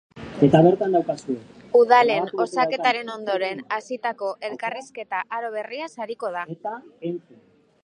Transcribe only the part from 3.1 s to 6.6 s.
ondoren hasitako elkarrizketa-aro berriaz ariko da.